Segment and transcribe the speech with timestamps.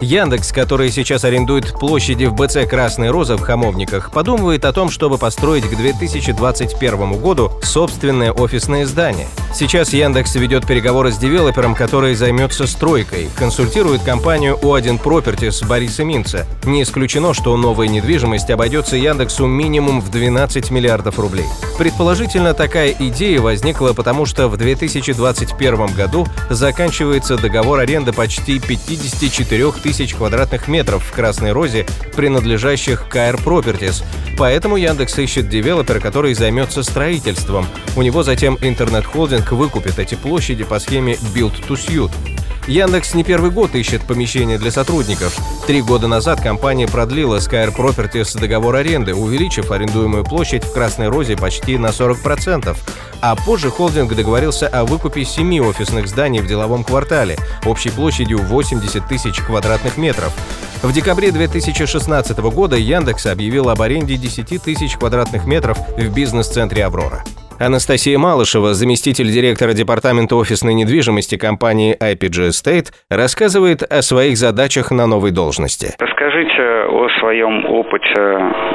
[0.00, 5.18] Яндекс, который сейчас арендует площади в БЦ «Красная роза» в Хамовниках, подумывает о том, чтобы
[5.18, 9.26] построить к 2021 году собственное офисное здание.
[9.52, 16.46] Сейчас Яндекс ведет переговоры с девелопером, который займется стройкой, консультирует компанию U1 Properties Бориса Минца.
[16.64, 21.46] Не исключено, что новая недвижимость обойдется Яндексу минимум в 12 миллиардов рублей.
[21.76, 29.87] Предположительно, такая идея возникла потому, что в 2021 году заканчивается договор аренды почти 54 тысяч
[29.88, 34.04] тысяч квадратных метров в Красной Розе, принадлежащих КР Properties.
[34.36, 37.66] Поэтому Яндекс ищет девелопера, который займется строительством.
[37.96, 42.37] У него затем интернет-холдинг выкупит эти площади по схеме Build to Suit.
[42.68, 45.38] Яндекс не первый год ищет помещения для сотрудников.
[45.66, 51.34] Три года назад компания продлила Skyr Properties договор аренды, увеличив арендуемую площадь в Красной Розе
[51.34, 52.76] почти на 40%.
[53.22, 59.08] А позже холдинг договорился о выкупе семи офисных зданий в деловом квартале, общей площадью 80
[59.08, 60.34] тысяч квадратных метров.
[60.82, 67.24] В декабре 2016 года Яндекс объявил об аренде 10 тысяч квадратных метров в бизнес-центре «Аврора».
[67.60, 75.08] Анастасия Малышева, заместитель директора департамента офисной недвижимости компании IPG Estate, рассказывает о своих задачах на
[75.08, 75.90] новой должности.
[75.98, 78.20] Расскажите о своем опыте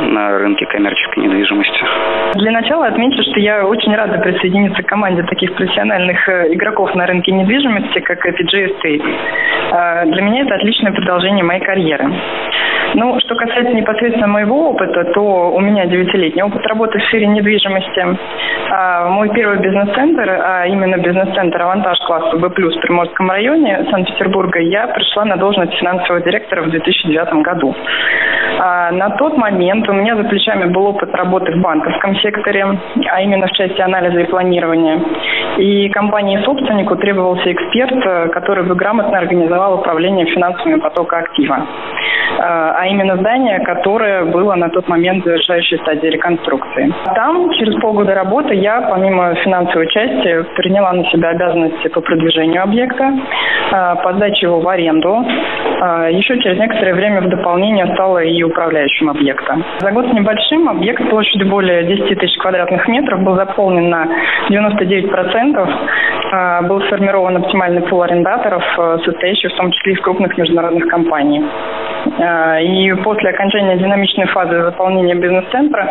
[0.02, 1.80] на рынке коммерческой недвижимости.
[2.36, 7.06] Для начала отмечу, что я очень рада присоединиться к команде таких профессиональных э, игроков на
[7.06, 9.04] рынке недвижимости, как IPG Estate.
[9.72, 12.11] А, для меня это отличное продолжение моей карьеры.
[12.95, 18.17] Ну, что касается непосредственно моего опыта, то у меня девятилетний опыт работы в сфере недвижимости.
[18.75, 24.87] А, мой первый бизнес-центр, а именно бизнес-центр «Авантаж» класса «Б+» в Приморском районе Санкт-Петербурга, я
[24.87, 27.75] пришла на должность финансового директора в 2009 году.
[28.59, 32.65] А, на тот момент у меня за плечами был опыт работы в банковском секторе,
[33.11, 34.99] а именно в части анализа и планирования.
[35.59, 41.67] И компании-собственнику требовался эксперт, который бы грамотно организовал управление финансовыми потока актива.
[42.39, 46.94] А, а именно здание, которое было на тот момент в завершающей стадии реконструкции.
[47.16, 53.14] Там, через полгода работы, я, помимо финансовой части, приняла на себя обязанности по продвижению объекта,
[53.72, 55.26] а, по сдаче его в аренду.
[55.82, 59.58] А, еще через некоторое время в дополнение стала и управляющим объекта.
[59.80, 64.08] За год с небольшим объект площадью более 10 тысяч квадратных метров был заполнен на
[64.49, 68.64] 99%, был сформирован оптимальный пул арендаторов,
[69.05, 71.43] состоящий в том числе из крупных международных компаний.
[72.19, 75.89] А, и после окончания динамичной фазы заполнения бизнес-центра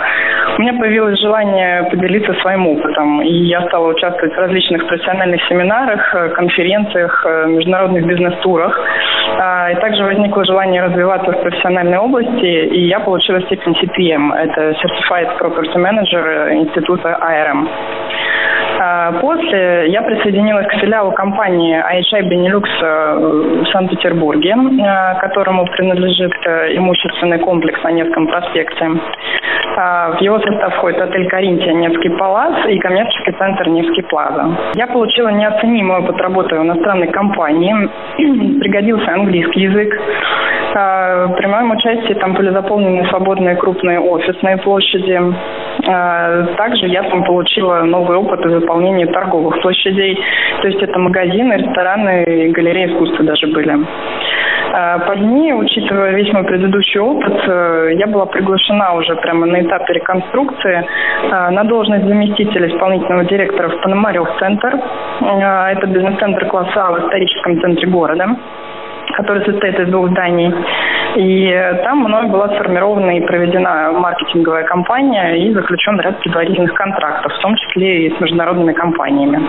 [0.56, 3.22] у меня появилось желание поделиться своим опытом.
[3.22, 8.78] И я стала участвовать в различных профессиональных семинарах, э, конференциях, э, международных бизнес-турах.
[9.38, 14.32] А, и также возникло желание развиваться в профессиональной области, и я получила степень CPM.
[14.32, 17.68] Это Certified Property Manager института IRM.
[19.02, 26.32] А, после я присоединилась к филиалу компании IHI Benelux э, в Санкт-Петербурге, э, которому принадлежит
[26.44, 28.90] э, имущественный комплекс на Невском проспекте.
[29.76, 34.56] А, в его состав входит отель «Каринтия», Невский палац и коммерческий центр «Невский плаза».
[34.74, 37.74] Я получила неоценимый опыт работы в иностранной компании.
[38.60, 40.00] Пригодился английский язык.
[40.74, 45.20] А, при моем участии там были заполнены свободные крупные офисные площади.
[45.82, 50.18] Также я там получила новый опыт из заполнения торговых площадей.
[50.60, 53.78] То есть это магазины, рестораны и галереи искусства даже были.
[54.74, 59.92] А, позднее, учитывая весь мой предыдущий опыт, э, я была приглашена уже прямо на этапе
[59.92, 60.86] реконструкции
[61.30, 64.78] а, на должность заместителя исполнительного директора в Пономарев-центр.
[65.20, 68.36] А, это бизнес-центр класса А в историческом центре города
[69.14, 70.52] который состоит из двух зданий.
[71.16, 71.52] И
[71.84, 77.54] там мной была сформирована и проведена маркетинговая кампания и заключен ряд предварительных контрактов, в том
[77.56, 79.40] числе и с международными компаниями.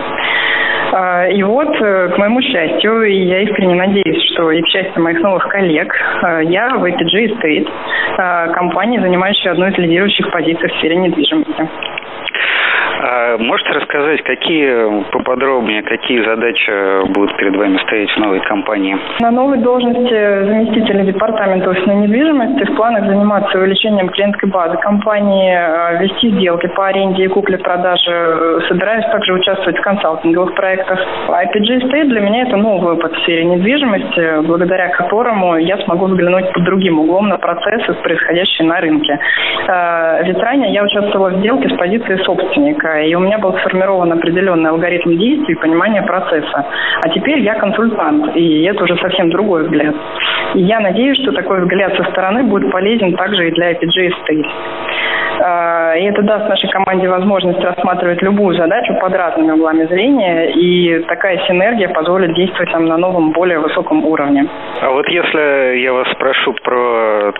[0.92, 5.02] А, и вот, э, к моему счастью, и я искренне надеюсь, что и к счастью
[5.02, 5.92] моих новых коллег,
[6.24, 7.68] э, я в APG Estate,
[8.18, 11.68] э, компании, занимающей одну из лидирующих позиций в сфере недвижимости.
[13.34, 16.72] А можете рассказать, какие поподробнее, какие задачи
[17.14, 18.96] будут перед вами стоять в новой компании?
[19.22, 26.04] На новой должности заместителя департамента офисной недвижимости в планах заниматься увеличением клиентской базы компании, э,
[26.04, 28.12] вести сделки по аренде и купле-продаже.
[28.12, 31.00] Э, собираюсь также участвовать в консалтинговых проектах.
[31.30, 36.54] IPG Estate для меня это новый опыт в сфере недвижимости, благодаря которому я смогу взглянуть
[36.54, 39.18] под другим углом на процессы, происходящие на рынке.
[39.68, 44.12] Э, ведь ранее я участвовала в сделке с позиции собственника, и у меня был сформирован
[44.12, 46.66] определенный алгоритм действий понимание процесса.
[47.02, 49.96] А теперь я консультант, и это уже совсем другой взгляд.
[50.56, 54.46] И я надеюсь, что такой взгляд со стороны будет полезен также и для IPG Estate.
[55.98, 61.38] И это даст нашей команде возможность рассматривать любую задачу под разными углами зрения, и такая
[61.48, 64.46] синергия позволит действовать нам на новом, более высоком уровне.
[64.82, 67.34] А вот если я вас спрошу про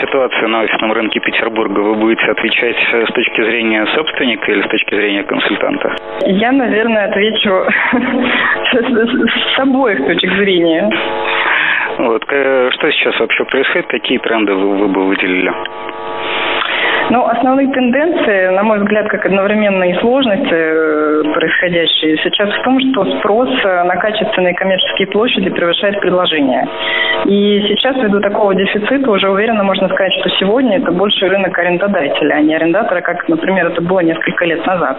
[0.00, 2.76] ситуацию на офисном рынке Петербурга, вы будете отвечать
[3.08, 5.96] с точки зрения собственника или с точки зрения консультанта?
[6.26, 7.64] Я, наверное, отвечу
[8.72, 10.90] с обоих точек зрения.
[11.98, 15.52] Вот, э, что сейчас вообще происходит, какие тренды вы, вы бы выделили?
[17.12, 23.04] Ну, основные тенденции, на мой взгляд, как одновременные сложности э, происходящие, сейчас в том, что
[23.18, 26.66] спрос э, на качественные коммерческие площади превышает предложение.
[27.26, 32.36] И сейчас, ввиду такого дефицита, уже уверенно можно сказать, что сегодня это больше рынок арендодателя,
[32.36, 34.96] а не арендатора, как, например, это было несколько лет назад.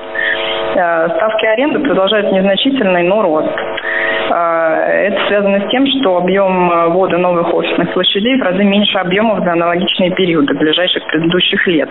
[0.75, 3.57] Э, ставки аренды продолжают незначительный, но рост.
[4.85, 9.53] Это связано с тем, что объем ввода новых офисных площадей в разы меньше объемов за
[9.53, 11.89] аналогичные периоды ближайших предыдущих лет.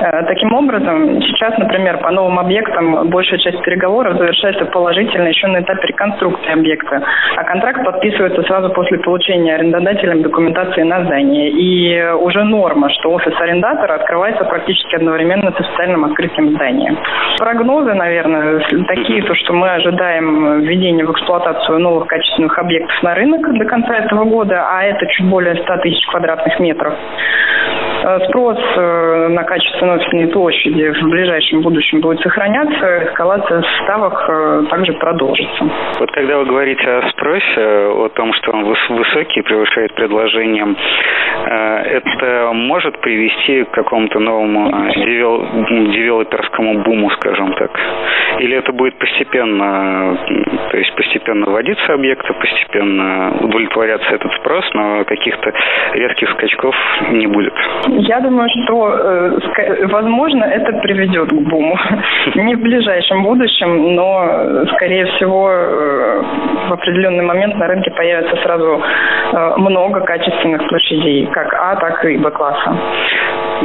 [0.00, 5.60] Э, таким образом, сейчас, например, по новым объектам большая часть переговоров завершается положительно еще на
[5.60, 7.02] этапе реконструкции объекта,
[7.36, 11.50] а контракт подписывается сразу после получения арендодателем документации на здание.
[11.50, 16.94] И уже норма, что офис арендатора открывается практически одновременно с официальным открытием здания.
[17.38, 23.58] Прогнозы, наверное, такие, то, что мы ожидаем введения в эксплуатацию новых качественных объектов на рынок
[23.58, 26.94] до конца этого года, а это чуть более 100 тысяч квадратных метров.
[28.08, 34.62] Э, спрос э, на качественные офисные площади в ближайшем будущем будет сохраняться, эскалация ставок э,
[34.70, 35.68] также продолжится.
[35.98, 40.74] Вот когда вы говорите о спросе, о том, что он высокий, превышает предложение,
[41.44, 44.70] это может привести к какому-то новому
[45.92, 47.70] девелоперскому буму, скажем так?
[48.38, 50.18] Или это будет постепенно,
[50.70, 55.52] то есть постепенно вводиться объекты, постепенно удовлетворяться этот спрос, но каких-то
[55.94, 56.74] резких скачков
[57.10, 57.54] не будет?
[58.00, 61.76] Я думаю, что, э, возможно, это приведет к буму.
[62.36, 66.22] Не в ближайшем будущем, но, скорее всего, э,
[66.68, 68.80] в определенный момент на рынке появится сразу
[69.32, 72.76] э, много качественных площадей, как А, так и Б-класса.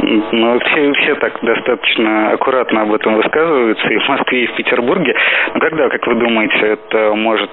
[0.02, 5.14] Ну, все, все так достаточно аккуратно об этом высказываются и в Москве, и в Петербурге.
[5.54, 7.50] Но когда, как вы думаете, это может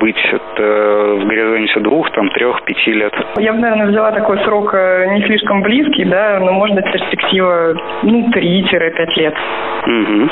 [0.00, 3.14] быть это в горизонте двух, там, трех, пяти лет?
[3.38, 8.30] Я бы, наверное, взяла такой срок не слишком близкий, да, но может быть перспектива, ну,
[8.30, 9.34] 3-5 лет.
[9.86, 10.30] Угу.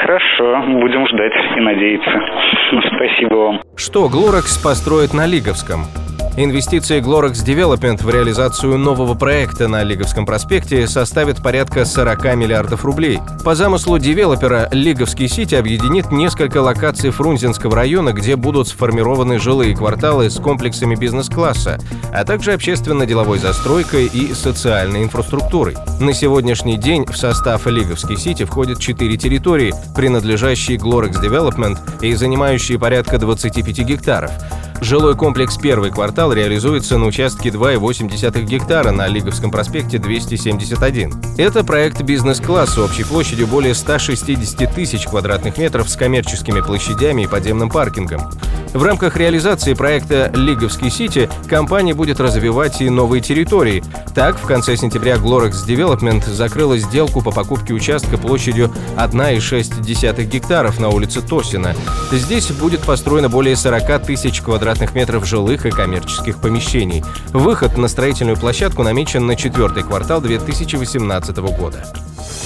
[0.00, 2.10] Хорошо, будем ждать и надеяться.
[2.96, 3.60] Спасибо вам.
[3.76, 6.03] Что Глоракс построит на Лиговском?
[6.36, 13.20] Инвестиции Glorex Development в реализацию нового проекта на Лиговском проспекте составят порядка 40 миллиардов рублей.
[13.44, 20.28] По замыслу девелопера, Лиговский Сити объединит несколько локаций Фрунзенского района, где будут сформированы жилые кварталы
[20.28, 21.78] с комплексами бизнес-класса,
[22.12, 25.76] а также общественно-деловой застройкой и социальной инфраструктурой.
[26.00, 32.76] На сегодняшний день в состав Лиговский Сити входят четыре территории, принадлежащие Glorex Development и занимающие
[32.76, 34.32] порядка 25 гектаров.
[34.80, 41.12] Жилой комплекс «Первый квартал» реализуется на участке 2,8 гектара на Лиговском проспекте 271.
[41.38, 47.70] Это проект бизнес-класса общей площадью более 160 тысяч квадратных метров с коммерческими площадями и подземным
[47.70, 48.30] паркингом.
[48.74, 53.84] В рамках реализации проекта «Лиговский Сити» компания будет развивать и новые территории.
[54.16, 60.88] Так, в конце сентября Glorex Development закрыла сделку по покупке участка площадью 1,6 гектаров на
[60.88, 61.76] улице Тосина.
[62.10, 67.04] Здесь будет построено более 40 тысяч квадратных метров жилых и коммерческих помещений.
[67.28, 71.86] Выход на строительную площадку намечен на четвертый квартал 2018 года.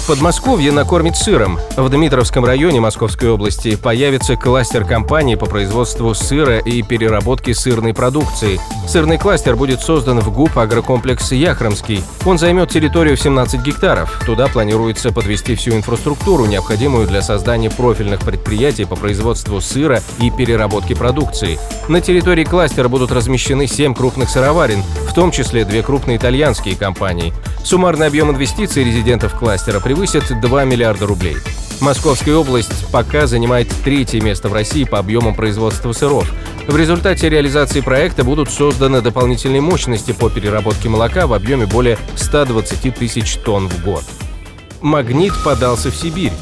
[0.09, 1.59] Подмосковье накормит сыром.
[1.77, 8.59] В Дмитровском районе Московской области появится кластер компаний по производству сыра и переработке сырной продукции.
[8.87, 12.03] Сырный кластер будет создан в ГУП агрокомплекс «Яхромский».
[12.25, 14.23] Он займет территорию в 17 гектаров.
[14.25, 20.97] Туда планируется подвести всю инфраструктуру, необходимую для создания профильных предприятий по производству сыра и переработке
[20.97, 21.59] продукции.
[21.89, 27.35] На территории кластера будут размещены 7 крупных сыроварен, в том числе две крупные итальянские компании.
[27.63, 31.37] Суммарный объем инвестиций резидентов кластера превысит 2 миллиарда рублей.
[31.81, 36.29] Московская область пока занимает третье место в России по объемам производства сыров.
[36.67, 42.95] В результате реализации проекта будут созданы дополнительные мощности по переработке молока в объеме более 120
[42.95, 44.03] тысяч тонн в год.
[44.81, 46.33] «Магнит» подался в Сибирь.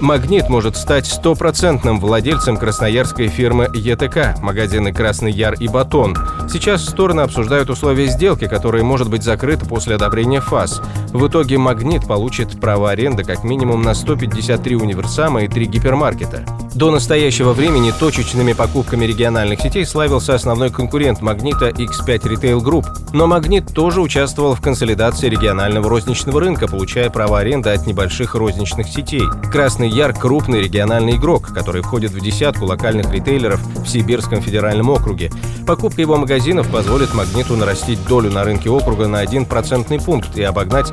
[0.00, 6.14] «Магнит» может стать стопроцентным владельцем красноярской фирмы ЕТК, магазины «Красный Яр» и «Батон».
[6.50, 10.82] Сейчас стороны обсуждают условия сделки, которые может быть закрыты после одобрения ФАС.
[11.16, 16.44] В итоге «Магнит» получит право аренды как минимум на 153 универсама и 3 гипермаркета.
[16.74, 22.84] До настоящего времени точечными покупками региональных сетей славился основной конкурент «Магнита» X5 Retail Group.
[23.14, 28.86] Но «Магнит» тоже участвовал в консолидации регионального розничного рынка, получая право аренды от небольших розничных
[28.86, 29.22] сетей.
[29.50, 35.30] «Красный Яр»— крупный региональный игрок, который входит в десятку локальных ритейлеров в Сибирском федеральном округе.
[35.66, 40.42] Покупка его магазинов позволит «Магниту» нарастить долю на рынке округа на 1 процентный пункт и
[40.42, 40.92] обогнать